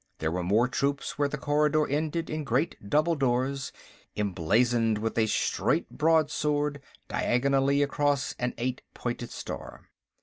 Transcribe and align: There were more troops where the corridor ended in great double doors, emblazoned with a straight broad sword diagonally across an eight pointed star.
There 0.17 0.31
were 0.31 0.41
more 0.41 0.67
troops 0.67 1.19
where 1.19 1.27
the 1.27 1.37
corridor 1.37 1.87
ended 1.87 2.27
in 2.27 2.43
great 2.43 2.89
double 2.89 3.13
doors, 3.13 3.71
emblazoned 4.17 4.97
with 4.97 5.15
a 5.15 5.27
straight 5.27 5.91
broad 5.95 6.31
sword 6.31 6.81
diagonally 7.07 7.83
across 7.83 8.33
an 8.39 8.55
eight 8.57 8.81
pointed 8.95 9.29
star. 9.29 9.91